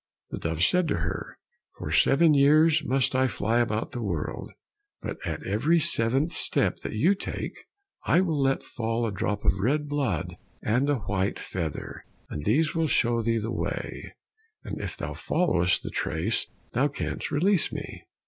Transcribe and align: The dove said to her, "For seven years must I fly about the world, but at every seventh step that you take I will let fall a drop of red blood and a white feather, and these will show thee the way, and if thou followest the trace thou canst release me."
The 0.31 0.39
dove 0.39 0.63
said 0.63 0.87
to 0.87 0.95
her, 1.05 1.37
"For 1.77 1.91
seven 1.91 2.33
years 2.33 2.83
must 2.83 3.13
I 3.15 3.27
fly 3.27 3.59
about 3.59 3.91
the 3.91 4.01
world, 4.01 4.51
but 4.99 5.19
at 5.27 5.45
every 5.45 5.79
seventh 5.79 6.33
step 6.33 6.77
that 6.77 6.93
you 6.93 7.13
take 7.13 7.65
I 8.07 8.21
will 8.21 8.41
let 8.41 8.63
fall 8.63 9.05
a 9.05 9.11
drop 9.11 9.45
of 9.45 9.59
red 9.59 9.87
blood 9.87 10.37
and 10.63 10.89
a 10.89 10.95
white 11.01 11.37
feather, 11.37 12.03
and 12.31 12.43
these 12.45 12.73
will 12.73 12.87
show 12.87 13.21
thee 13.21 13.37
the 13.37 13.51
way, 13.51 14.15
and 14.63 14.81
if 14.81 14.97
thou 14.97 15.13
followest 15.13 15.83
the 15.83 15.91
trace 15.91 16.47
thou 16.73 16.87
canst 16.87 17.29
release 17.29 17.71
me." 17.71 18.07